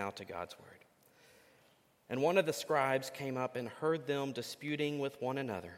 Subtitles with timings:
[0.00, 0.84] now to God's word.
[2.08, 5.74] And one of the scribes came up and heard them disputing with one another.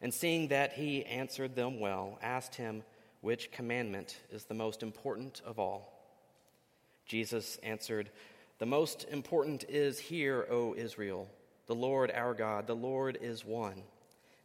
[0.00, 2.84] And seeing that he answered them well, asked him
[3.20, 5.92] which commandment is the most important of all.
[7.04, 8.10] Jesus answered,
[8.58, 11.28] The most important is, Hear, O Israel,
[11.66, 13.82] the Lord our God, the Lord is one.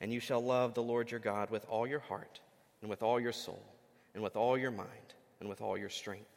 [0.02, 2.40] And you shall love the Lord your God with all your heart,
[2.82, 3.64] and with all your soul,
[4.16, 6.37] and with all your mind, and with all your strength.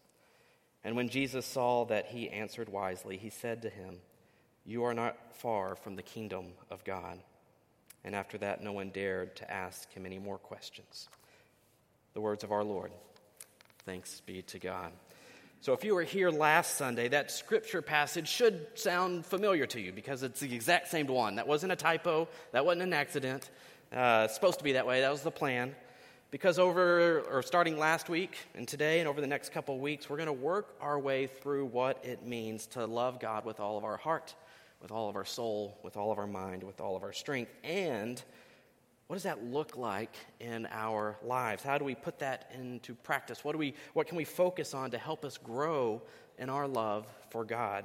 [0.83, 3.97] And when Jesus saw that he answered wisely, he said to him,
[4.65, 7.19] You are not far from the kingdom of God.
[8.03, 11.07] And after that, no one dared to ask him any more questions.
[12.13, 12.91] The words of our Lord.
[13.85, 14.91] Thanks be to God.
[15.61, 19.91] So, if you were here last Sunday, that scripture passage should sound familiar to you
[19.91, 21.35] because it's the exact same one.
[21.35, 23.47] That wasn't a typo, that wasn't an accident.
[23.93, 25.75] Uh, it's supposed to be that way, that was the plan.
[26.31, 30.09] Because over, or starting last week and today and over the next couple of weeks,
[30.09, 33.77] we're going to work our way through what it means to love God with all
[33.77, 34.33] of our heart,
[34.81, 37.51] with all of our soul, with all of our mind, with all of our strength.
[37.65, 38.23] And
[39.07, 41.63] what does that look like in our lives?
[41.63, 43.43] How do we put that into practice?
[43.43, 46.01] What, do we, what can we focus on to help us grow
[46.37, 47.83] in our love for God?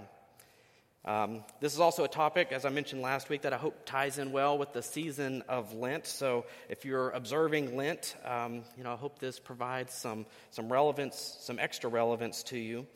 [1.07, 4.19] Um, this is also a topic, as I mentioned last week, that I hope ties
[4.19, 6.05] in well with the season of Lent.
[6.05, 11.37] So, if you're observing Lent, um, you know, I hope this provides some some relevance,
[11.41, 12.89] some extra relevance to you,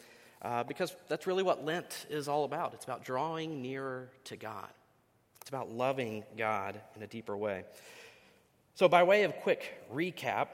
[0.43, 2.75] uh, because that's really what Lent is all about.
[2.75, 4.69] It's about drawing nearer to God.
[5.41, 7.63] It's about loving God in a deeper way.
[8.75, 10.49] So, by way of quick recap,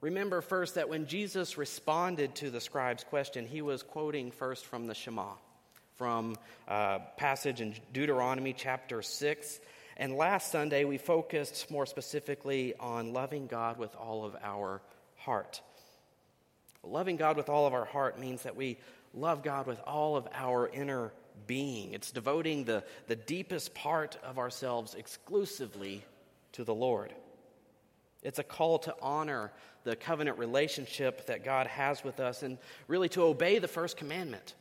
[0.00, 4.86] remember first that when Jesus responded to the scribe's question, he was quoting first from
[4.86, 5.34] the Shema
[5.96, 9.60] from a uh, passage in Deuteronomy chapter 6.
[9.96, 14.82] And last Sunday, we focused more specifically on loving God with all of our
[15.16, 15.60] heart.
[16.82, 18.78] Loving God with all of our heart means that we
[19.14, 21.12] love God with all of our inner
[21.46, 21.92] being.
[21.92, 26.04] It's devoting the, the deepest part of ourselves exclusively
[26.52, 27.14] to the Lord.
[28.22, 29.52] It's a call to honor
[29.84, 34.54] the covenant relationship that God has with us and really to obey the first commandment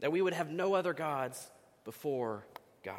[0.00, 1.50] that we would have no other gods
[1.84, 2.44] before
[2.84, 2.96] God.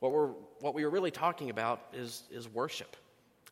[0.00, 0.28] What, we're,
[0.60, 2.96] what we are really talking about is, is worship.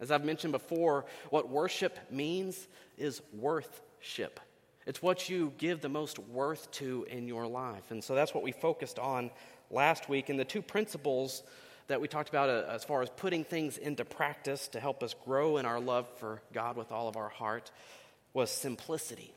[0.00, 4.40] As I've mentioned before, what worship means is worthship.
[4.86, 7.90] It's what you give the most worth to in your life.
[7.90, 9.30] And so that's what we focused on
[9.70, 10.30] last week.
[10.30, 11.42] And the two principles
[11.88, 15.14] that we talked about uh, as far as putting things into practice to help us
[15.24, 17.70] grow in our love for God with all of our heart
[18.32, 19.34] was simplicity.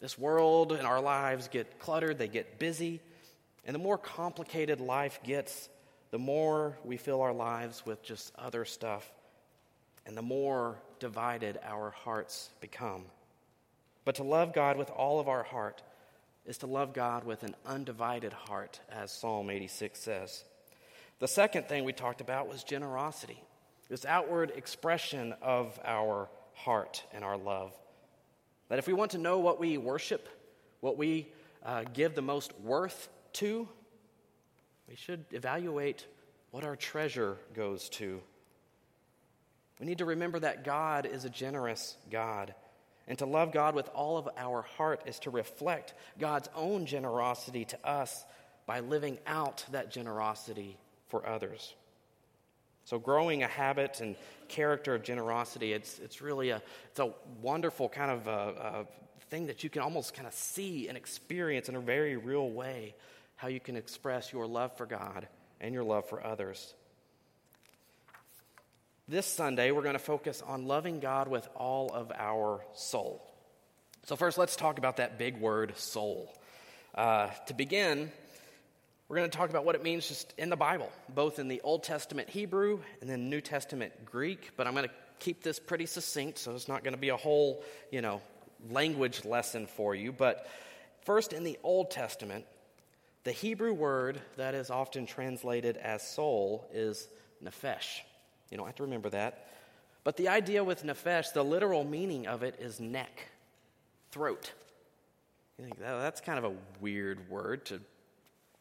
[0.00, 3.00] This world and our lives get cluttered, they get busy,
[3.64, 5.68] and the more complicated life gets,
[6.10, 9.10] the more we fill our lives with just other stuff,
[10.06, 13.04] and the more divided our hearts become.
[14.04, 15.82] But to love God with all of our heart
[16.46, 20.44] is to love God with an undivided heart, as Psalm 86 says.
[21.18, 23.42] The second thing we talked about was generosity,
[23.90, 27.74] this outward expression of our heart and our love.
[28.70, 30.28] That if we want to know what we worship,
[30.80, 31.28] what we
[31.64, 33.68] uh, give the most worth to,
[34.88, 36.06] we should evaluate
[36.52, 38.20] what our treasure goes to.
[39.78, 42.54] We need to remember that God is a generous God.
[43.08, 47.64] And to love God with all of our heart is to reflect God's own generosity
[47.66, 48.24] to us
[48.66, 51.74] by living out that generosity for others.
[52.84, 54.16] So, growing a habit and
[54.48, 58.80] character of generosity, it's, it's really a, it's a wonderful kind of a, uh, a
[58.80, 58.84] uh,
[59.28, 62.94] thing that you can almost kind of see and experience in a very real way
[63.36, 65.28] how you can express your love for God
[65.60, 66.74] and your love for others.
[69.06, 73.26] This Sunday, we're going to focus on loving God with all of our soul.
[74.04, 76.34] So, first, let's talk about that big word, soul.
[76.94, 78.10] Uh, to begin,
[79.10, 81.60] we're going to talk about what it means just in the Bible, both in the
[81.62, 84.52] Old Testament Hebrew and then New Testament Greek.
[84.56, 87.16] But I'm going to keep this pretty succinct, so it's not going to be a
[87.16, 88.20] whole, you know,
[88.70, 90.12] language lesson for you.
[90.12, 90.48] But
[91.02, 92.44] first, in the Old Testament,
[93.24, 97.08] the Hebrew word that is often translated as soul is
[97.44, 98.02] nephesh.
[98.52, 99.48] You don't have to remember that.
[100.04, 103.26] But the idea with nephesh, the literal meaning of it is neck,
[104.12, 104.52] throat.
[105.58, 107.80] You think that's kind of a weird word to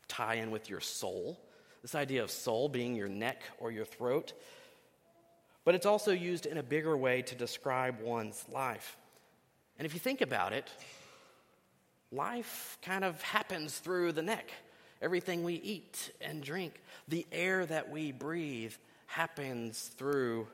[0.09, 1.39] tie in with your soul.
[1.81, 4.33] This idea of soul being your neck or your throat.
[5.63, 8.97] But it's also used in a bigger way to describe one's life.
[9.77, 10.69] And if you think about it,
[12.11, 14.51] life kind of happens through the neck.
[15.01, 16.73] Everything we eat and drink,
[17.07, 18.73] the air that we breathe
[19.05, 20.47] happens through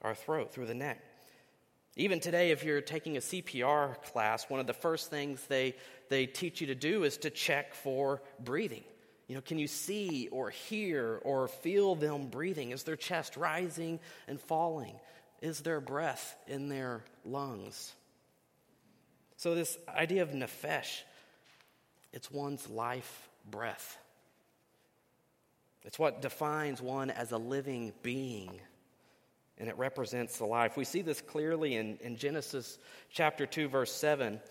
[0.00, 1.00] our throat, through the neck.
[1.96, 5.74] Even today, if you're taking a CPR class, one of the first things they,
[6.08, 8.84] they teach you to do is to check for breathing.
[9.32, 12.70] You know, can you see or hear or feel them breathing?
[12.70, 13.98] Is their chest rising
[14.28, 14.92] and falling?
[15.40, 17.94] Is there breath in their lungs?
[19.38, 21.00] So, this idea of nephesh,
[22.12, 23.96] it's one's life breath.
[25.84, 28.60] It's what defines one as a living being,
[29.56, 30.76] and it represents the life.
[30.76, 32.78] We see this clearly in, in Genesis
[33.10, 34.34] chapter 2, verse 7.
[34.34, 34.42] It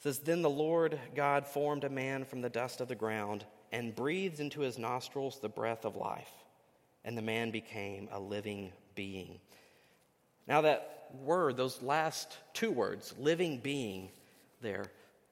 [0.00, 3.94] says, Then the Lord God formed a man from the dust of the ground and
[3.94, 6.30] breathed into his nostrils the breath of life,
[7.04, 9.38] and the man became a living being.
[10.46, 14.10] Now, that word, those last two words, living being,
[14.60, 14.86] there,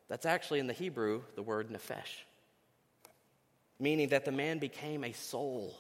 [0.09, 2.23] that's actually in the Hebrew the word nephesh,
[3.81, 5.75] meaning that the man became a soul.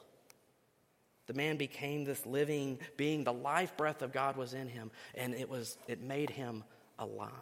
[1.26, 3.24] The man became this living being.
[3.24, 6.62] The life breath of God was in him, and it, was, it made him
[6.98, 7.32] alive.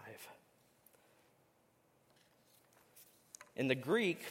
[3.57, 4.25] In the Greek,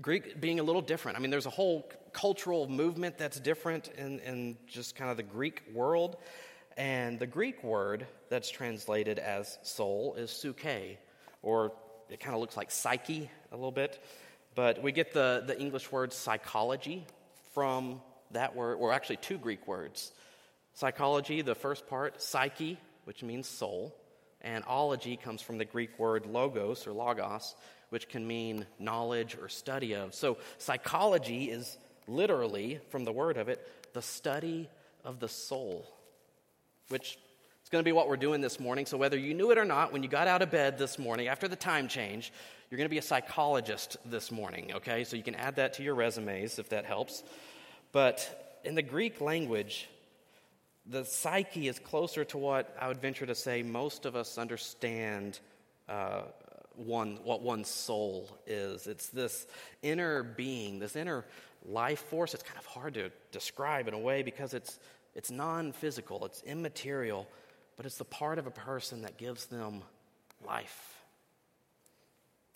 [0.00, 1.16] Greek being a little different.
[1.16, 5.22] I mean, there's a whole cultural movement that's different in, in just kind of the
[5.22, 6.16] Greek world.
[6.76, 10.98] And the Greek word that's translated as soul is psyche,
[11.42, 11.72] or
[12.10, 14.02] it kind of looks like psyche a little bit.
[14.54, 17.06] But we get the, the English word psychology
[17.54, 18.02] from
[18.32, 20.12] that word, or actually two Greek words.
[20.74, 23.96] Psychology, the first part, psyche, which means soul,
[24.42, 27.54] and ology comes from the Greek word logos or logos,
[27.90, 30.14] which can mean knowledge or study of.
[30.14, 34.68] So psychology is literally, from the word of it, the study
[35.04, 35.86] of the soul
[36.88, 37.18] which
[37.62, 38.86] is going to be what we're doing this morning.
[38.86, 41.28] So, whether you knew it or not, when you got out of bed this morning
[41.28, 42.32] after the time change,
[42.70, 45.04] you're going to be a psychologist this morning, okay?
[45.04, 47.22] So, you can add that to your resumes if that helps.
[47.92, 49.88] But in the Greek language,
[50.86, 55.40] the psyche is closer to what I would venture to say most of us understand
[55.88, 56.22] uh,
[56.76, 58.86] one, what one's soul is.
[58.86, 59.46] It's this
[59.82, 61.24] inner being, this inner
[61.64, 62.34] life force.
[62.34, 64.78] It's kind of hard to describe in a way because it's
[65.16, 67.26] it's non physical, it's immaterial,
[67.78, 69.82] but it's the part of a person that gives them
[70.46, 70.96] life.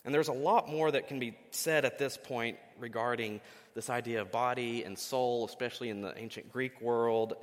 [0.04, 3.40] And there's a lot more that can be said at this point regarding
[3.74, 7.34] this idea of body and soul, especially in the ancient Greek world,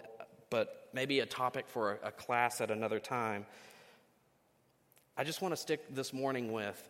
[0.51, 3.45] but maybe a topic for a, class at another time.
[5.19, 6.89] I just want to stick this morning with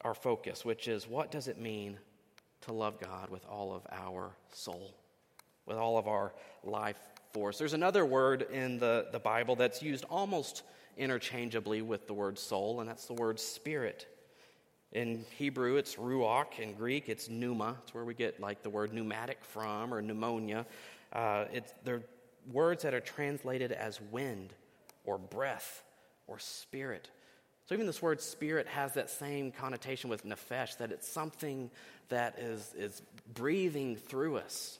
[0.00, 1.98] our focus, which is what does it mean
[2.62, 4.94] to love God with all of our soul,
[5.66, 6.32] with all of our
[6.62, 6.96] life
[7.34, 7.58] force.
[7.58, 10.62] There's another word in the, the Bible that's used almost
[10.96, 14.06] interchangeably with the word soul, and that's the word spirit.
[14.92, 16.58] In Hebrew, it's ruach.
[16.60, 17.76] In Greek, it's pneuma.
[17.82, 20.64] It's where we get like the word pneumatic from or pneumonia.
[21.12, 22.04] Uh, it's, they're
[22.50, 24.54] words that are translated as wind
[25.04, 25.82] or breath
[26.26, 27.10] or spirit.
[27.66, 31.70] So even this word spirit has that same connotation with nephesh, that it's something
[32.10, 33.02] that is, is
[33.32, 34.78] breathing through us.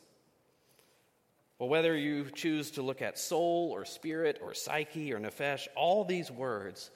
[1.58, 6.04] Well, whether you choose to look at soul or spirit or psyche or nephesh, all
[6.04, 6.90] these words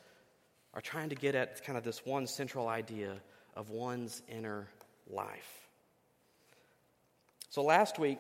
[0.75, 3.15] are trying to get at kind of this one central idea
[3.57, 4.69] of one's inner
[5.09, 5.69] life.
[7.49, 8.19] So last week,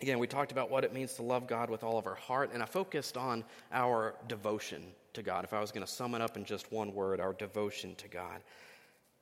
[0.00, 2.50] again, we talked about what it means to love God with all of our heart,
[2.52, 4.82] and I focused on our devotion
[5.14, 5.44] to God.
[5.44, 8.08] If I was going to sum it up in just one word, our devotion to
[8.08, 8.42] God.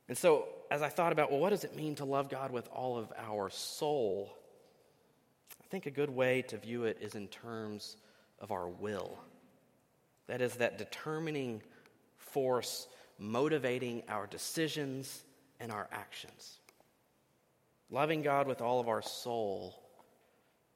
[0.07, 2.67] And so, as I thought about, well, what does it mean to love God with
[2.69, 4.35] all of our soul?
[5.61, 7.97] I think a good way to view it is in terms
[8.39, 9.17] of our will.
[10.27, 11.61] That is, that determining
[12.17, 12.87] force
[13.21, 15.23] motivating our decisions
[15.59, 16.59] and our actions.
[17.89, 19.75] Loving God with all of our soul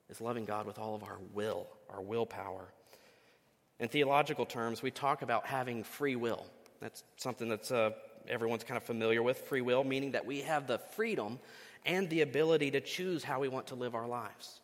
[0.10, 2.68] is loving God with all of our will, our willpower.
[3.80, 6.46] In theological terms, we talk about having free will.
[6.80, 7.92] That's something that's uh,
[8.30, 11.40] everyone's kind of familiar with free will, meaning that we have the freedom
[11.86, 14.60] and the ability to choose how we want to live our lives.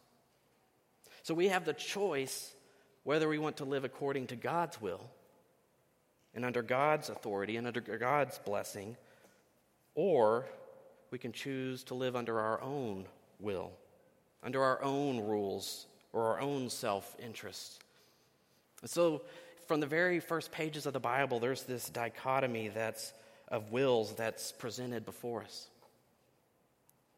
[1.23, 2.53] So we have the choice
[3.03, 5.09] whether we want to live according to God's will
[6.33, 8.95] and under God's authority and under God's blessing,
[9.93, 10.45] or
[11.11, 13.05] we can choose to live under our own
[13.39, 13.71] will,
[14.43, 17.83] under our own rules, or our own self interest.
[18.85, 19.21] So,
[19.67, 23.13] from the very first pages of the Bible, there's this dichotomy that's
[23.47, 25.67] of wills that's presented before us.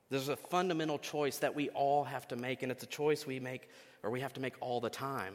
[0.10, 3.40] There's a fundamental choice that we all have to make, and it's a choice we
[3.40, 3.70] make
[4.04, 5.34] or we have to make all the time.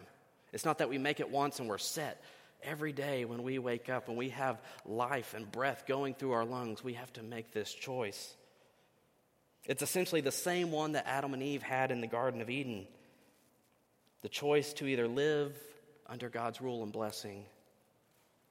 [0.52, 2.22] It's not that we make it once and we're set.
[2.62, 6.44] Every day when we wake up, and we have life and breath going through our
[6.44, 8.34] lungs, we have to make this choice.
[9.64, 12.86] It's essentially the same one that Adam and Eve had in the Garden of Eden
[14.22, 15.54] the choice to either live
[16.08, 17.44] under God's rule and blessing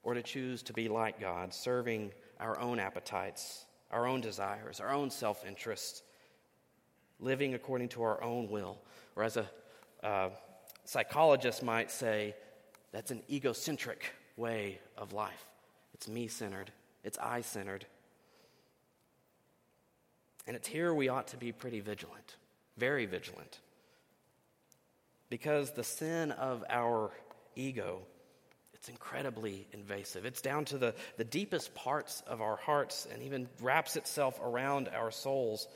[0.04, 4.94] or to choose to be like God, serving our own appetites, our own desires, our
[4.94, 6.04] own self interest,
[7.20, 8.78] living according to our own will.
[9.16, 9.50] Or as a
[10.04, 10.30] uh,
[10.86, 12.36] psychologist might say,
[12.92, 15.48] that's an egocentric way of life.
[15.94, 16.72] It's me centered,
[17.04, 17.86] it's I centered.
[20.46, 22.38] And it's here we ought to be pretty vigilant,
[22.78, 23.60] very vigilant.
[25.30, 27.12] Because the sin of our
[27.58, 28.02] ego,
[28.74, 30.26] it's incredibly invasive.
[30.26, 34.88] It's down to the, the deepest parts of our hearts and even wraps itself around
[34.90, 35.68] our souls.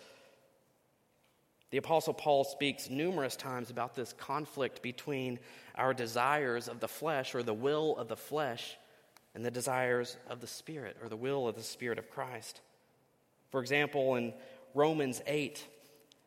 [1.72, 5.40] The Apostle Paul speaks numerous times about this conflict between
[5.76, 8.78] our desires of the flesh or the will of the flesh
[9.34, 12.62] and the desires of the Spirit or the will of the Spirit of Christ.
[13.50, 14.34] For example, in
[14.76, 15.66] Romans 8,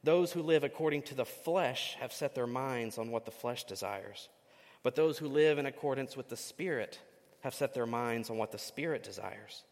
[0.02, 3.64] those who live according to the flesh have set their minds on what the flesh
[3.64, 4.28] desires.
[4.84, 7.00] But those who live in accordance with the Spirit
[7.40, 9.64] have set their minds on what the Spirit desires.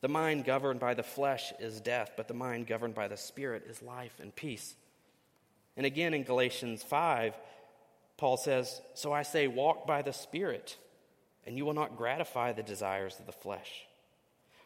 [0.00, 3.66] The mind governed by the flesh is death, but the mind governed by the Spirit
[3.68, 4.74] is life and peace.
[5.76, 7.34] And again in Galatians 5,
[8.16, 10.76] Paul says, So I say, walk by the Spirit,
[11.44, 13.86] and you will not gratify the desires of the flesh.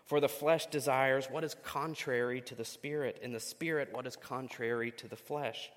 [0.04, 4.16] For the flesh desires what is contrary to the spirit, and the spirit what is
[4.16, 5.70] contrary to the flesh.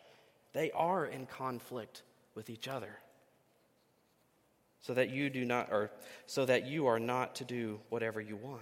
[0.53, 2.01] They are in conflict
[2.33, 2.97] with each other.
[4.83, 5.89] So that you do not or
[6.27, 8.61] so that you are not to do whatever you want.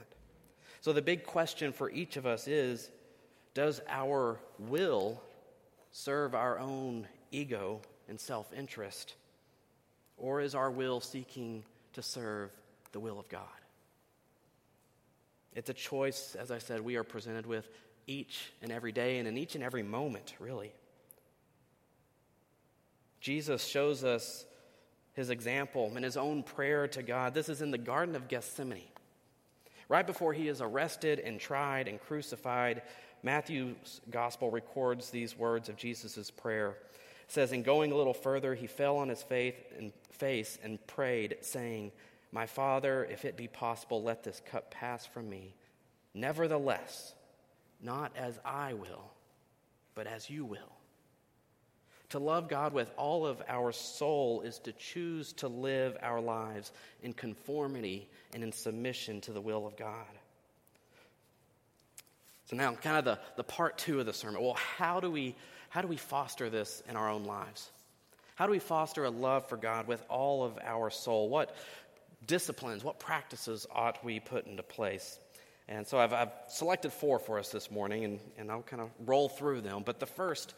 [0.79, 2.89] So the big question for each of us is
[3.53, 5.21] does our will
[5.91, 9.15] serve our own ego and self-interest
[10.17, 11.63] or is our will seeking
[11.93, 12.51] to serve
[12.91, 13.41] the will of God?
[15.53, 17.67] It's a choice, as I said, we are presented with
[18.07, 20.71] each and every day and in each and every moment, really.
[23.19, 24.45] Jesus shows us
[25.13, 27.33] his example and his own prayer to God.
[27.33, 28.83] This is in the Garden of Gethsemane.
[29.89, 32.81] Right before he is arrested and tried and crucified,
[33.23, 36.77] Matthew's gospel records these words of Jesus' prayer.
[37.25, 41.37] It says, In going a little further, he fell on his and face and prayed,
[41.41, 41.91] saying,
[42.31, 45.53] my Father, if it be possible, let this cup pass from me.
[46.13, 47.13] Nevertheless,
[47.81, 49.11] not as I will,
[49.95, 50.71] but as you will.
[52.11, 56.71] To love God with all of our soul is to choose to live our lives
[57.01, 60.05] in conformity and in submission to the will of God.
[62.45, 64.41] So now kind of the, the part two of the sermon.
[64.41, 65.35] Well, how do we
[65.69, 67.71] how do we foster this in our own lives?
[68.35, 71.29] How do we foster a love for God with all of our soul?
[71.29, 71.55] What
[72.27, 75.17] disciplines, what practices ought we put into place?
[75.69, 78.89] And so I've, I've selected four for us this morning, and, and I'll kind of
[79.05, 79.83] roll through them.
[79.85, 80.53] But the first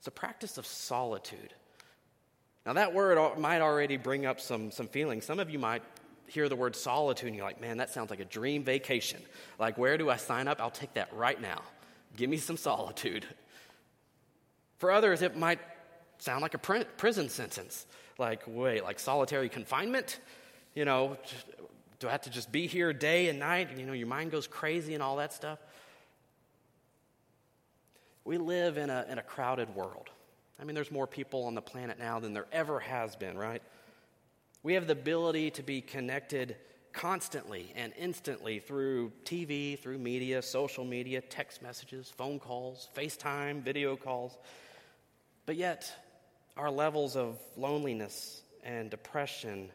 [0.00, 1.54] is a practice of solitude.
[2.66, 5.24] Now, that word might already bring up some, some feelings.
[5.24, 5.82] Some of you might
[6.26, 9.20] hear the word solitude, and you're like, man, that sounds like a dream vacation.
[9.58, 10.60] Like, where do I sign up?
[10.60, 11.62] I'll take that right now.
[12.16, 13.26] Give me some solitude.
[14.78, 15.58] For others, it might
[16.18, 17.86] sound like a prison sentence.
[18.18, 20.20] Like, wait, like solitary confinement?
[20.74, 21.16] You know,
[21.98, 23.76] do I have to just be here day and night?
[23.76, 25.58] You know, your mind goes crazy and all that stuff.
[28.30, 30.08] We live in a, in a crowded world.
[30.60, 33.60] I mean, there's more people on the planet now than there ever has been, right?
[34.62, 36.54] We have the ability to be connected
[36.92, 43.96] constantly and instantly through TV, through media, social media, text messages, phone calls, FaceTime, video
[43.96, 44.38] calls.
[45.44, 45.92] But yet,
[46.56, 49.70] our levels of loneliness and depression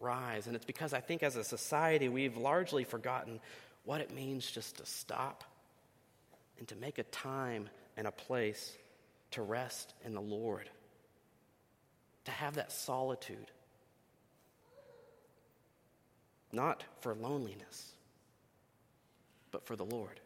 [0.00, 0.48] rise.
[0.48, 3.38] And it's because I think as a society, we've largely forgotten
[3.84, 5.44] what it means just to stop
[6.58, 8.76] and to make a time and a place
[9.32, 10.68] to rest in the Lord,
[12.24, 13.50] to have that solitude.
[16.52, 17.92] Not for loneliness,
[19.52, 20.20] but for the Lord.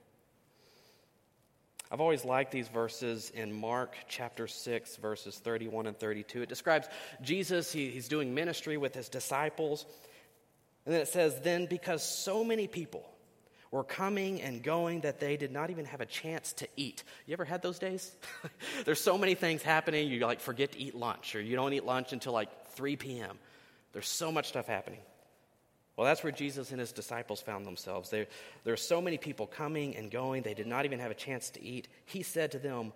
[1.91, 6.43] I've always liked these verses in Mark chapter 6, verses 31 and 32.
[6.43, 6.89] It describes
[7.23, 9.85] Jesus, he, he's doing ministry with his disciples.
[10.87, 13.09] And then it says, Then because so many people
[13.75, 17.03] were coming and going that they did not even have a chance to eat.
[17.27, 18.15] You ever had those days?
[18.85, 21.85] There's so many things happening, you like forget to eat lunch, or you don't eat
[21.85, 23.37] lunch until like 3 p.m.
[23.93, 25.01] There's so much stuff happening.
[25.97, 28.11] Well, that's where Jesus and his disciples found themselves.
[28.11, 28.29] There,
[28.63, 31.51] there are so many people coming and going, they did not even have a chance
[31.51, 31.89] to eat.
[32.05, 32.93] He said to them,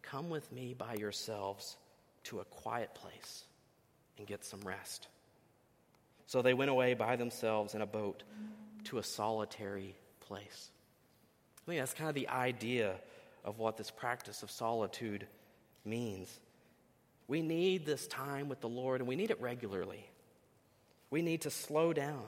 [0.00, 1.76] Come with me by yourselves
[2.24, 3.44] to a quiet place
[4.16, 5.08] and get some rest.
[6.24, 8.22] So they went away by themselves in a boat
[8.84, 9.94] to a solitary
[10.26, 10.70] place.
[11.64, 12.94] I think that's kind of the idea
[13.44, 15.26] of what this practice of solitude
[15.84, 16.40] means.
[17.28, 20.08] We need this time with the Lord, and we need it regularly.
[21.10, 22.24] We need to slow down,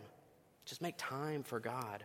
[0.64, 2.04] just make time for God.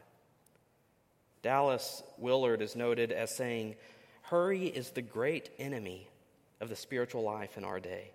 [1.41, 3.75] Dallas Willard is noted as saying,
[4.23, 6.07] Hurry is the great enemy
[6.62, 8.12] of the spiritual life in our day.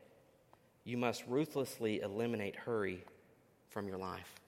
[0.84, 3.04] You must ruthlessly eliminate hurry
[3.68, 4.40] from your life.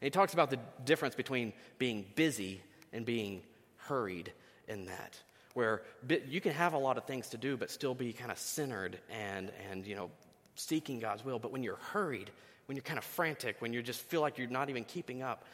[0.00, 2.62] And he talks about the difference between being busy
[2.92, 3.42] and being
[3.76, 4.32] hurried
[4.68, 5.20] in that,
[5.54, 5.82] where
[6.28, 8.98] you can have a lot of things to do, but still be kind of centered
[9.10, 10.10] and, and you know,
[10.54, 11.38] seeking God's will.
[11.38, 12.30] But when you're hurried,
[12.66, 15.44] when you're kind of frantic, when you just feel like you're not even keeping up,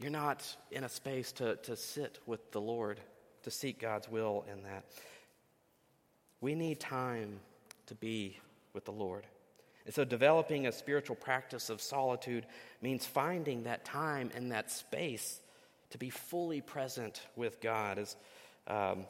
[0.00, 3.00] you're not in a space to, to sit with the Lord,
[3.42, 4.84] to seek God's will in that.
[6.40, 7.40] We need time
[7.86, 8.38] to be
[8.72, 9.26] with the Lord.
[9.86, 12.46] And so, developing a spiritual practice of solitude
[12.82, 15.40] means finding that time and that space
[15.90, 17.98] to be fully present with God.
[17.98, 18.16] As
[18.66, 19.06] um,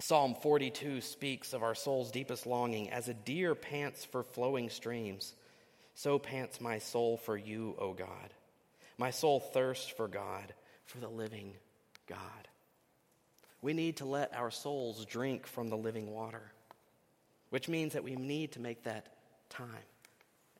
[0.00, 5.34] Psalm 42 speaks of our soul's deepest longing, as a deer pants for flowing streams,
[5.94, 8.34] so pants my soul for you, O God.
[8.96, 10.54] My soul thirsts for God,
[10.86, 11.54] for the living
[12.06, 12.48] God.
[13.62, 16.52] We need to let our souls drink from the living water,
[17.50, 19.06] which means that we need to make that
[19.50, 19.68] time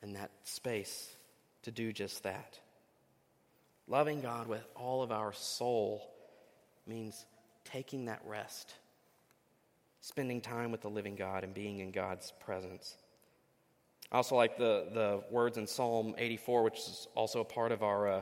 [0.03, 1.17] and that space
[1.63, 2.59] to do just that.
[3.89, 6.03] Loving God with all of our soul
[6.87, 7.25] means
[7.65, 8.75] taking that rest,
[10.01, 12.97] spending time with the living God, and being in God's presence.
[14.13, 17.83] I also like the, the words in Psalm 84, which is also a part of
[17.83, 18.21] our, uh,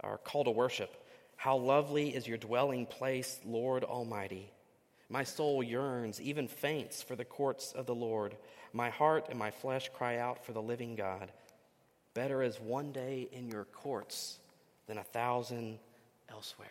[0.00, 0.96] our call to worship.
[1.36, 4.50] How lovely is your dwelling place, Lord Almighty.
[5.08, 8.36] My soul yearns, even faints, for the courts of the Lord.
[8.72, 11.30] My heart and my flesh cry out for the living God.
[12.14, 14.38] Better is one day in your courts
[14.86, 15.78] than a thousand
[16.28, 16.68] elsewhere.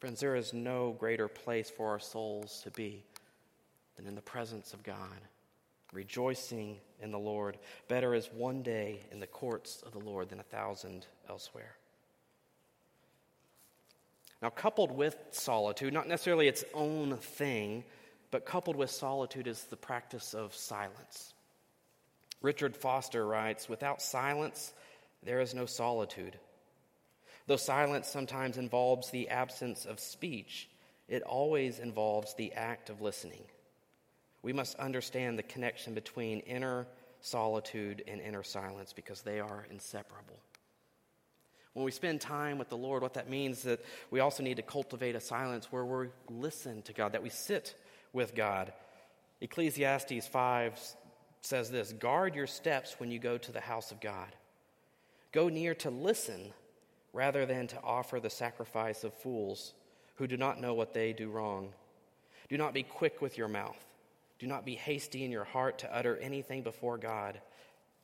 [0.00, 3.04] Friends, there is no greater place for our souls to be
[3.96, 5.20] than in the presence of God,
[5.92, 7.58] rejoicing in the Lord.
[7.88, 11.76] Better is one day in the courts of the Lord than a thousand elsewhere.
[14.42, 17.84] Now, coupled with solitude, not necessarily its own thing,
[18.30, 21.34] but coupled with solitude is the practice of silence.
[22.42, 24.72] Richard Foster writes Without silence,
[25.22, 26.38] there is no solitude.
[27.46, 30.68] Though silence sometimes involves the absence of speech,
[31.08, 33.44] it always involves the act of listening.
[34.42, 36.86] We must understand the connection between inner
[37.20, 40.38] solitude and inner silence because they are inseparable.
[41.72, 44.56] When we spend time with the Lord, what that means is that we also need
[44.56, 47.74] to cultivate a silence where we listen to God, that we sit
[48.16, 48.72] with God.
[49.40, 50.80] Ecclesiastes 5
[51.42, 54.34] says this Guard your steps when you go to the house of God.
[55.30, 56.52] Go near to listen
[57.12, 59.74] rather than to offer the sacrifice of fools
[60.16, 61.72] who do not know what they do wrong.
[62.48, 63.84] Do not be quick with your mouth.
[64.38, 67.40] Do not be hasty in your heart to utter anything before God.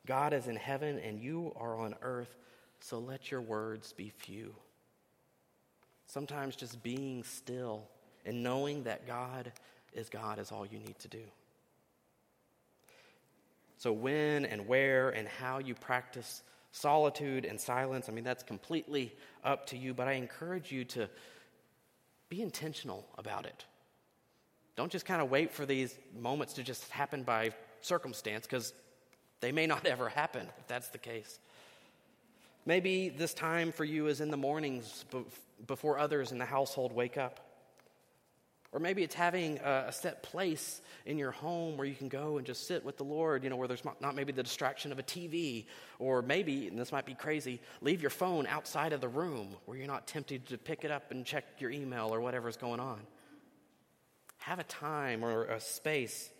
[0.05, 2.35] God is in heaven and you are on earth
[2.79, 4.53] so let your words be few.
[6.05, 7.87] Sometimes just being still
[8.25, 9.51] and knowing that God
[9.95, 11.23] is God is all you need to do.
[13.77, 19.13] So, when and where and how you practice solitude and silence, I mean, that's completely
[19.43, 21.09] up to you, but I encourage you to
[22.29, 23.65] be intentional about it.
[24.75, 27.51] Don't just kind of wait for these moments to just happen by
[27.81, 28.73] circumstance, because
[29.39, 31.39] they may not ever happen if that's the case.
[32.65, 35.03] Maybe this time for you is in the mornings
[35.67, 37.52] before others in the household wake up.
[38.73, 42.45] Or maybe it's having a set place in your home where you can go and
[42.45, 45.03] just sit with the Lord, you know, where there's not maybe the distraction of a
[45.03, 45.67] TV.
[45.99, 49.77] Or maybe, and this might be crazy, leave your phone outside of the room where
[49.77, 52.99] you're not tempted to pick it up and check your email or whatever's going on.
[54.39, 56.31] Have a time or a space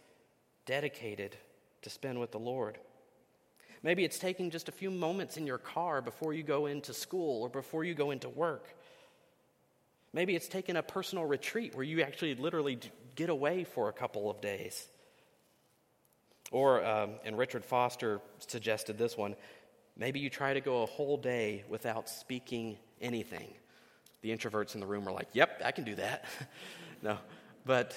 [0.66, 1.38] dedicated
[1.84, 2.80] to spend with the Lord.
[3.84, 7.44] Maybe it's taking just a few moments in your car before you go into school
[7.44, 8.76] or before you go into work.
[10.14, 12.80] Maybe it's taking a personal retreat where you actually literally
[13.16, 14.88] get away for a couple of days.
[16.52, 19.36] Or, um, and Richard Foster suggested this one
[19.96, 23.48] maybe you try to go a whole day without speaking anything.
[24.22, 26.26] The introverts in the room are like, yep, I can do that.
[27.04, 27.20] no,
[27.64, 27.96] but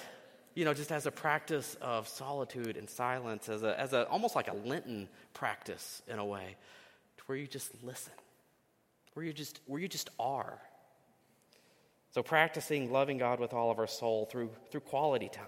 [0.55, 4.37] you know, just as a practice of solitude and silence, as a, as a almost
[4.37, 6.57] like a Lenten practice in a way,
[7.17, 8.13] to where you just listen
[9.17, 10.61] where you just, where you just are.
[12.17, 15.45] So, practicing loving God with all of our soul through, through quality time,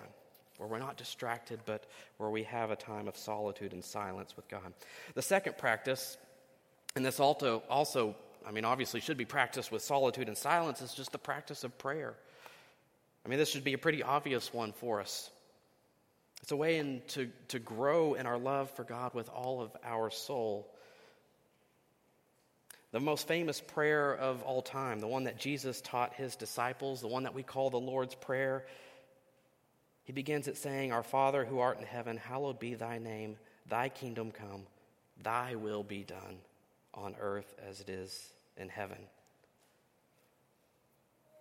[0.59, 1.87] where we're not distracted, but
[2.19, 4.75] where we have a time of solitude and silence with God.
[5.15, 6.19] The second practice,
[6.95, 8.15] and this also, also
[8.47, 11.79] I mean, obviously should be practiced with solitude and silence, is just the practice of
[11.79, 12.13] prayer.
[13.25, 15.31] I mean, this should be a pretty obvious one for us.
[16.43, 19.71] It's a way in, to, to grow in our love for God with all of
[19.85, 20.71] our soul.
[22.91, 27.09] The most famous prayer of all time, the one that Jesus taught his disciples, the
[27.09, 28.65] one that we call the Lord's Prayer,
[30.05, 33.37] he begins it saying, Our Father who art in heaven, hallowed be thy name,
[33.69, 34.63] thy kingdom come,
[35.23, 36.39] thy will be done
[36.95, 38.97] on earth as it is in heaven.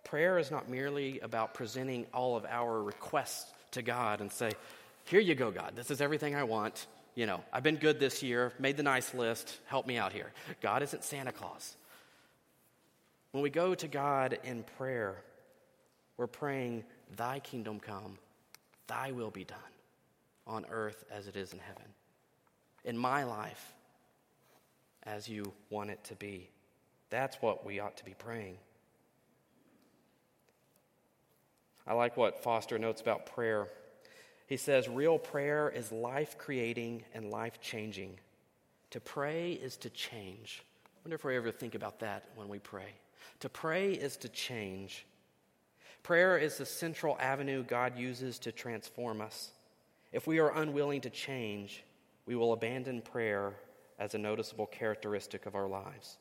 [0.04, 4.52] Prayer is not merely about presenting all of our requests to God and say,
[5.06, 6.86] Here you go, God, this is everything I want.
[7.18, 10.30] You know, I've been good this year, made the nice list, help me out here.
[10.60, 11.76] God isn't Santa Claus.
[13.32, 15.16] When we go to God in prayer,
[16.16, 16.84] we're praying,
[17.16, 18.18] Thy kingdom come,
[18.86, 19.58] Thy will be done
[20.46, 21.82] on earth as it is in heaven.
[22.84, 23.74] In my life,
[25.02, 26.48] as you want it to be.
[27.10, 28.58] That's what we ought to be praying.
[31.84, 33.66] I like what Foster notes about prayer.
[34.48, 38.18] He says, Real prayer is life creating and life changing.
[38.90, 40.64] To pray is to change.
[40.86, 42.94] I wonder if we ever think about that when we pray.
[43.40, 45.04] To pray is to change.
[46.02, 49.50] Prayer is the central avenue God uses to transform us.
[50.12, 51.84] If we are unwilling to change,
[52.24, 53.52] we will abandon prayer
[53.98, 56.16] as a noticeable characteristic of our lives.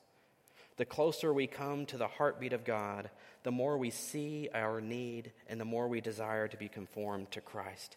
[0.75, 3.09] The closer we come to the heartbeat of God,
[3.43, 7.39] the more we see our need and the more we desire to be conformed to
[7.41, 7.95] Christ.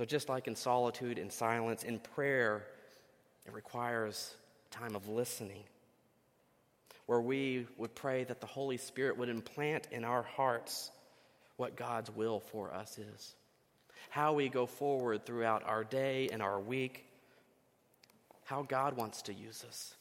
[0.00, 2.64] So, just like in solitude and silence, in prayer,
[3.44, 4.34] it requires
[4.70, 5.62] time of listening
[7.04, 10.90] where we would pray that the Holy Spirit would implant in our hearts
[11.58, 13.34] what God's will for us is.
[14.08, 17.04] How we go forward throughout our day and our week,
[18.44, 19.94] how God wants to use us,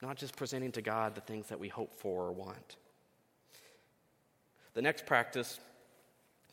[0.00, 2.76] not just presenting to God the things that we hope for or want.
[4.74, 5.58] The next practice,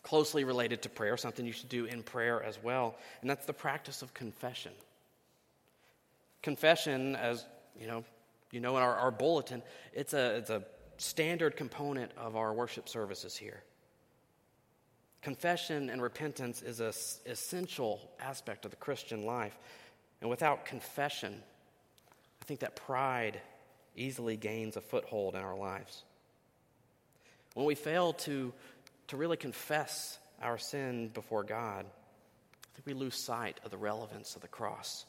[0.06, 3.54] closely related to prayer, something you should do in prayer as well, and that's the
[3.54, 4.72] practice of confession.
[6.44, 7.44] Confession, as
[7.80, 8.04] you know,
[8.52, 9.64] you know, in our, our bulletin,
[9.94, 10.64] it's a, it's a
[10.98, 13.64] standard component of our worship services here.
[15.24, 16.94] Confession and repentance is an
[17.26, 19.58] essential aspect of the Christian life.
[20.22, 21.34] And without confession,
[22.42, 23.42] I think that pride
[23.96, 26.04] easily gains a foothold in our lives.
[27.56, 28.54] When we fail to,
[29.08, 34.36] to really confess our sin before God, I think we lose sight of the relevance
[34.36, 35.06] of the cross.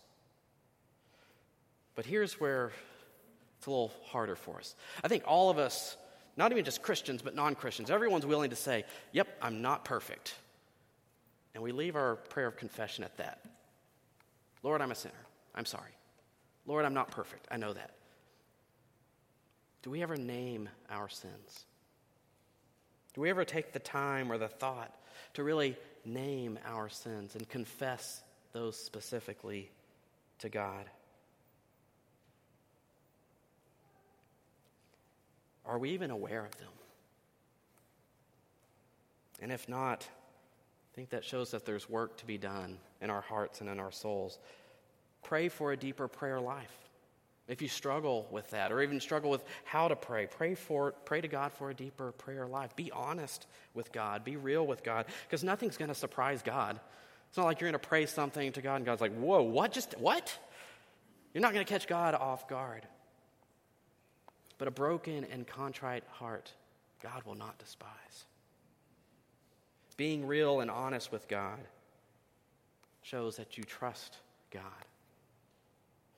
[1.94, 2.72] But here's where
[3.59, 4.74] it's a little harder for us.
[5.02, 5.96] I think all of us,
[6.37, 10.35] not even just Christians, but non Christians, everyone's willing to say, Yep, I'm not perfect.
[11.54, 13.42] And we leave our prayer of confession at that.
[14.62, 15.14] Lord, I'm a sinner.
[15.54, 15.92] I'm sorry.
[16.66, 17.46] Lord, I'm not perfect.
[17.50, 17.92] I know that.
[19.82, 21.64] Do we ever name our sins?
[23.16, 24.94] Do we ever take the time or the thought
[25.35, 25.74] to really
[26.05, 29.70] name our sins and confess those specifically
[30.40, 30.85] to God?
[35.64, 36.68] Are we even aware of them?
[39.40, 43.22] And if not, I think that shows that there's work to be done in our
[43.22, 44.38] hearts and in our souls.
[45.22, 46.86] Pray for a deeper prayer life.
[47.48, 51.20] If you struggle with that, or even struggle with how to pray, pray for pray
[51.20, 52.74] to God for a deeper prayer life.
[52.74, 54.24] Be honest with God.
[54.24, 56.80] Be real with God, because nothing's going to surprise God.
[57.28, 59.72] It's not like you're going to pray something to God and God's like, "Whoa, what?
[59.72, 60.37] Just what?"
[61.35, 62.87] You're not going to catch God off guard.
[64.59, 66.50] But a broken and contrite heart,
[67.02, 68.24] God will not despise.
[69.96, 71.61] Being real and honest with God
[73.02, 74.16] shows that you trust
[74.50, 74.62] God.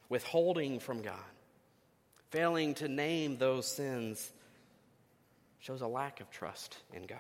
[0.09, 1.15] Withholding from God,
[2.31, 4.33] failing to name those sins,
[5.59, 7.19] shows a lack of trust in God.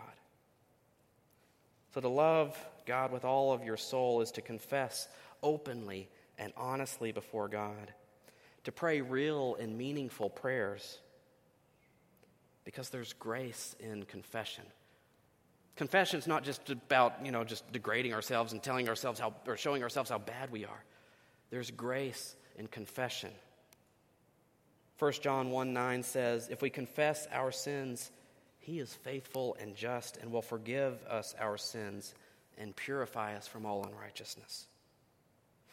[1.94, 5.09] So, to love God with all of your soul is to confess
[5.42, 7.92] openly and honestly before God,
[8.64, 10.98] to pray real and meaningful prayers
[12.64, 14.64] because there's grace in confession.
[15.77, 19.57] Confession is not just about, you know, just degrading ourselves and telling ourselves how, or
[19.57, 20.85] showing ourselves how bad we are.
[21.51, 23.30] There's grace in confession.
[24.98, 28.10] 1 John 1 9 says, If we confess our sins,
[28.58, 32.14] he is faithful and just and will forgive us our sins
[32.58, 34.66] and purify us from all unrighteousness.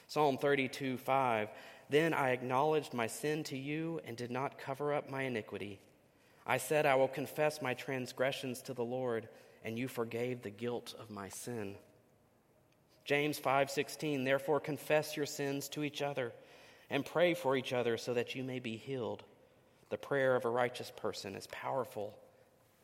[0.08, 1.50] Psalm 32 5
[1.90, 5.80] Then I acknowledged my sin to you and did not cover up my iniquity.
[6.46, 9.28] I said, I will confess my transgressions to the Lord,
[9.64, 11.76] and you forgave the guilt of my sin.
[13.04, 16.32] James 5:16 Therefore confess your sins to each other
[16.90, 19.24] and pray for each other so that you may be healed.
[19.90, 22.18] The prayer of a righteous person is powerful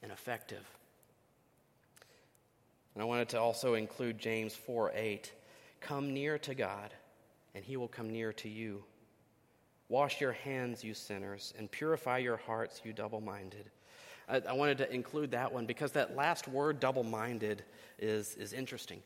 [0.01, 0.65] and effective.
[2.93, 5.31] And I wanted to also include James 4 8.
[5.79, 6.93] Come near to God,
[7.55, 8.83] and he will come near to you.
[9.89, 13.69] Wash your hands, you sinners, and purify your hearts, you double minded.
[14.29, 17.63] I, I, wanted to include that one because that last word, double minded,
[17.99, 19.01] is, is interesting.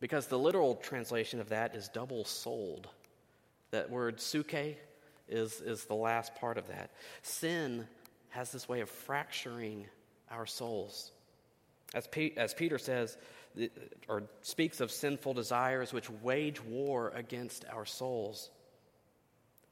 [0.00, 2.88] Because the literal translation of that is double souled.
[3.72, 4.76] That word psuche
[5.28, 6.90] is, is the last part of that.
[7.22, 7.86] Sin
[8.28, 9.86] has this way of fracturing
[10.30, 11.10] our souls.
[11.94, 13.16] As, P, as Peter says,
[14.08, 18.50] or speaks of sinful desires which wage war against our souls.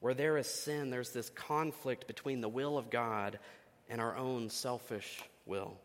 [0.00, 3.38] Where there is sin, there's this conflict between the will of God
[3.88, 5.76] and our own selfish will.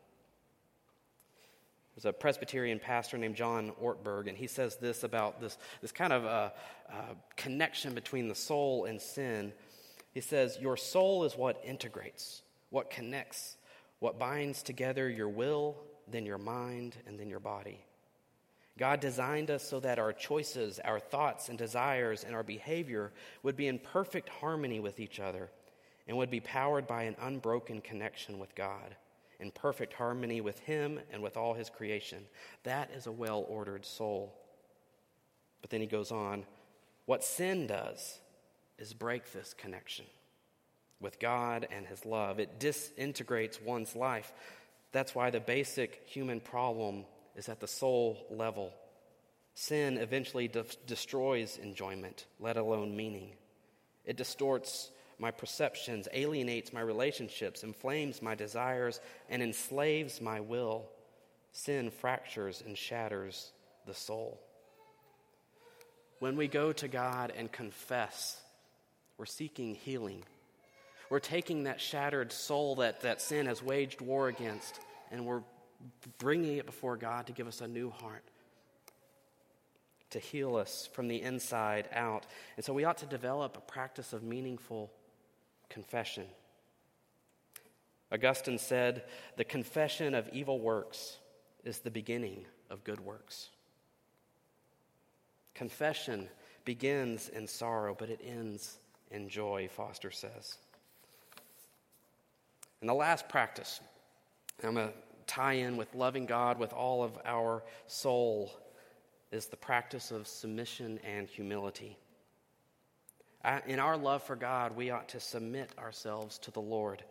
[1.95, 6.11] There's a Presbyterian pastor named John Ortberg, and he says this about this, this kind
[6.11, 6.53] of a,
[6.89, 9.53] a connection between the soul and sin.
[10.11, 13.55] He says, Your soul is what integrates, what connects,
[13.99, 15.77] what binds together your will,
[16.09, 17.85] then your mind, and then your body.
[18.77, 23.55] God designed us so that our choices, our thoughts and desires, and our behavior would
[23.55, 25.49] be in perfect harmony with each other
[26.07, 28.95] and would be powered by an unbroken connection with God,
[29.39, 32.23] in perfect harmony with Him and with all His creation.
[32.63, 34.33] That is a well ordered soul.
[35.61, 36.45] But then he goes on
[37.05, 38.19] what sin does
[38.77, 40.05] is break this connection
[40.99, 44.31] with God and His love, it disintegrates one's life.
[44.91, 48.73] That's why the basic human problem is at the soul level.
[49.53, 53.31] Sin eventually de- destroys enjoyment, let alone meaning.
[54.05, 58.99] It distorts my perceptions, alienates my relationships, inflames my desires,
[59.29, 60.85] and enslaves my will.
[61.51, 63.51] Sin fractures and shatters
[63.85, 64.41] the soul.
[66.19, 68.41] When we go to God and confess,
[69.17, 70.23] we're seeking healing.
[71.09, 74.79] We're taking that shattered soul that, that sin has waged war against,
[75.11, 75.43] and we're
[76.17, 78.23] bringing it before God to give us a new heart,
[80.09, 82.25] to heal us from the inside out.
[82.57, 84.91] And so we ought to develop a practice of meaningful
[85.75, 86.23] confession.
[88.09, 89.03] Augustine said,
[89.35, 91.17] The confession of evil works
[91.65, 93.49] is the beginning of good works.
[95.53, 96.29] Confession
[96.63, 98.77] begins in sorrow, but it ends
[99.11, 100.57] in joy, Foster says.
[102.79, 103.81] And the last practice,
[104.63, 104.93] I'm going to
[105.27, 108.49] tie in with loving God with all of our soul,
[109.33, 111.97] is the practice of submission and humility.
[113.67, 117.03] In our love for God, we ought to submit ourselves to the Lord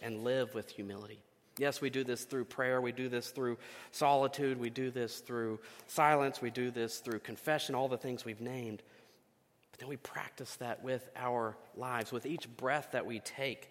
[0.00, 1.22] and live with humility.
[1.58, 3.58] Yes, we do this through prayer, we do this through
[3.90, 8.40] solitude, we do this through silence, we do this through confession, all the things we've
[8.40, 8.82] named.
[9.70, 13.70] But then we practice that with our lives, with each breath that we take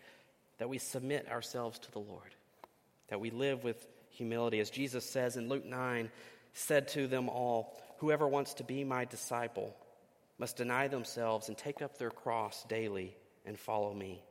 [0.61, 2.35] that we submit ourselves to the Lord,
[3.07, 4.59] that we live with humility.
[4.59, 6.11] As Jesus says in Luke 9,
[6.53, 9.75] said to them all, Whoever wants to be my disciple
[10.41, 14.23] must deny themselves and take up their cross daily and follow me.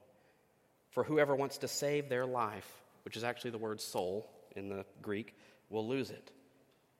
[0.91, 2.69] For whoever wants to save their life,
[3.05, 5.37] which is actually the word soul in the Greek,
[5.69, 6.33] will lose it.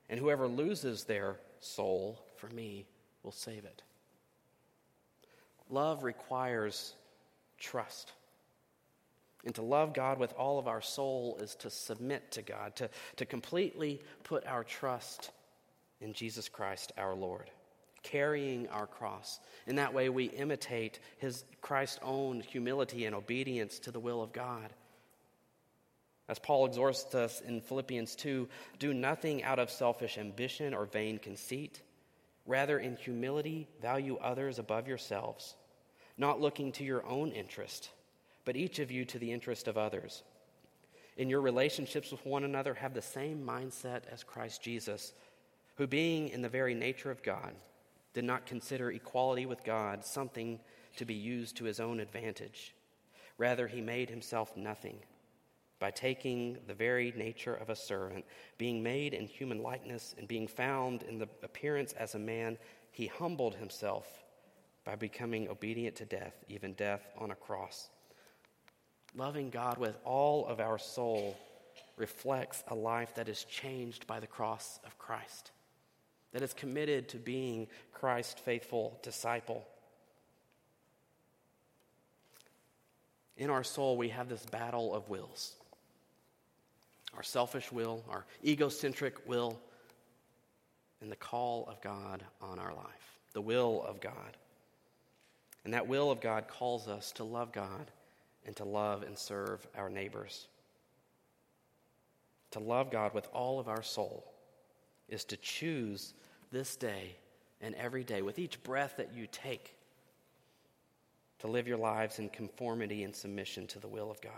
[0.09, 2.87] And whoever loses their soul for me
[3.21, 3.83] will save it.
[5.69, 6.93] Love requires
[7.59, 8.13] trust.
[9.43, 12.89] And to love God with all of our soul is to submit to God, to,
[13.17, 15.31] to completely put our trust
[15.99, 17.49] in Jesus Christ our Lord,
[18.03, 19.39] carrying our cross.
[19.67, 24.33] In that way, we imitate his Christ's own humility and obedience to the will of
[24.33, 24.73] God.
[26.27, 28.47] As Paul exhorts us in Philippians 2
[28.79, 31.81] do nothing out of selfish ambition or vain conceit.
[32.45, 35.55] Rather, in humility, value others above yourselves,
[36.17, 37.91] not looking to your own interest
[38.45, 40.23] but each of you to the interest of others.
[41.17, 45.13] In your relationships with one another, have the same mindset as Christ Jesus,
[45.75, 47.53] who, being in the very nature of God,
[48.13, 50.59] did not consider equality with God something
[50.97, 52.73] to be used to his own advantage.
[53.37, 54.97] Rather, he made himself nothing
[55.81, 58.23] by taking the very nature of a servant,
[58.59, 62.55] being made in human likeness, and being found in the appearance as a man,
[62.91, 64.23] he humbled himself
[64.85, 67.89] by becoming obedient to death, even death on a cross.
[69.15, 71.35] Loving God with all of our soul
[71.97, 75.51] reflects a life that is changed by the cross of Christ,
[76.33, 79.65] that is committed to being Christ's faithful disciple.
[83.41, 85.55] in our soul, we have this battle of wills
[87.13, 89.59] our selfish will, our egocentric will,
[91.01, 94.37] and the call of God on our life, the will of God.
[95.65, 97.91] And that will of God calls us to love God
[98.45, 100.47] and to love and serve our neighbors.
[102.51, 104.30] To love God with all of our soul
[105.11, 106.13] is to choose
[106.51, 107.15] this day
[107.61, 109.75] and every day, with each breath that you take,
[111.39, 114.31] to live your lives in conformity and submission to the will of God.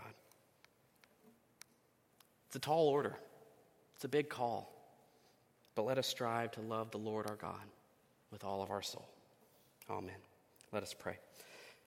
[2.46, 3.16] It's a tall order,
[3.94, 4.70] it's a big call.
[5.74, 7.64] But let us strive to love the Lord our God
[8.30, 9.08] with all of our soul.
[9.90, 10.14] Amen.
[10.72, 11.18] Let us pray.